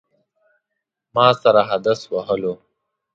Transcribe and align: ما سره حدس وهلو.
ما 1.15 1.27
سره 1.41 1.61
حدس 1.69 1.99
وهلو. 2.13 2.53